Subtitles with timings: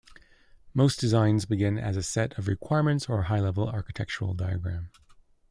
[0.73, 4.89] Most designs begin as a set of requirements or a high-level architectural diagram.